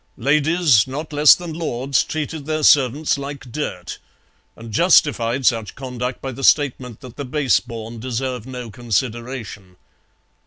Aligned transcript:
Ladies 0.17 0.87
not 0.87 1.13
less 1.13 1.35
than 1.35 1.53
lords 1.53 2.03
treated 2.03 2.47
their 2.47 2.63
servants 2.63 3.19
like 3.19 3.51
dirt, 3.51 3.99
and 4.55 4.71
justified 4.71 5.45
such 5.45 5.75
conduct 5.75 6.23
by 6.23 6.31
the 6.31 6.43
statement 6.43 7.01
that 7.01 7.17
the 7.17 7.23
base 7.23 7.59
born 7.59 7.99
deserve 7.99 8.47
no 8.47 8.71
consideration. 8.71 9.75